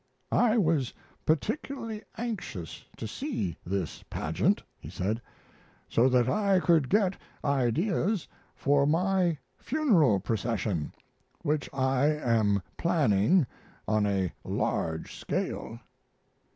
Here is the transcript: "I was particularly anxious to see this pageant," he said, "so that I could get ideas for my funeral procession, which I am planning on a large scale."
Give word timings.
"I 0.31 0.57
was 0.57 0.95
particularly 1.27 2.01
anxious 2.17 2.83
to 2.97 3.05
see 3.07 3.55
this 3.63 4.01
pageant," 4.09 4.63
he 4.79 4.89
said, 4.89 5.21
"so 5.87 6.09
that 6.09 6.27
I 6.27 6.59
could 6.59 6.89
get 6.89 7.15
ideas 7.45 8.27
for 8.55 8.87
my 8.87 9.37
funeral 9.59 10.19
procession, 10.19 10.91
which 11.43 11.69
I 11.71 12.07
am 12.07 12.63
planning 12.77 13.45
on 13.87 14.07
a 14.07 14.33
large 14.43 15.19
scale." 15.19 15.79